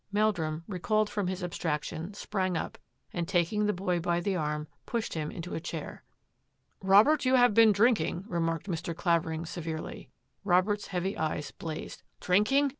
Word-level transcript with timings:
"Meldrum, 0.11 0.63
recalled 0.67 1.11
from 1.11 1.27
his 1.27 1.43
abstraction, 1.43 2.15
sprang 2.15 2.57
up, 2.57 2.79
and 3.13 3.27
taking 3.27 3.67
the 3.67 3.71
boy 3.71 3.99
by 3.99 4.19
the 4.19 4.35
arm, 4.35 4.67
pushed 4.87 5.13
him 5.13 5.29
into 5.29 5.53
a 5.53 5.59
chair." 5.59 6.03
Robert, 6.81 7.23
you 7.23 7.35
have 7.35 7.53
been 7.53 7.71
drinking," 7.71 8.25
remarked 8.27 8.65
Mr. 8.65 8.95
Clavering 8.95 9.45
severely. 9.45 10.09
Robert's 10.43 10.87
heavy 10.87 11.15
eyes 11.19 11.51
blazed." 11.51 12.01
Drinking 12.19 12.69